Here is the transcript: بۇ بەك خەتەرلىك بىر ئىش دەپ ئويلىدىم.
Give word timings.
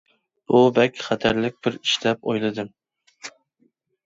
بۇ 0.51 0.61
بەك 0.79 0.97
خەتەرلىك 1.07 1.59
بىر 1.67 1.77
ئىش 1.83 1.93
دەپ 2.07 2.27
ئويلىدىم. 2.31 2.73